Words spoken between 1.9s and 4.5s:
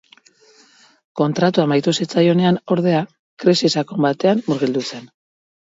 zitzaionean, ordea, krisi sakon batean